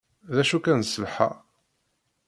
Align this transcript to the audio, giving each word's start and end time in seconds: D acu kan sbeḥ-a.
D 0.35 0.37
acu 0.41 0.59
kan 0.59 0.79
sbeḥ-a. 0.83 1.29